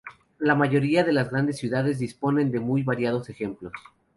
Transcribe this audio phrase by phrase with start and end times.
[0.39, 3.73] La mayoría de las grandes ciudades disponen de muy variados ejemplos.